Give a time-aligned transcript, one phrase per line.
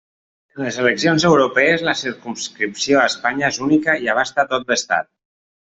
[0.53, 5.13] En les eleccions europees la circumscripció a Espanya és única i abasta tot l'Estat.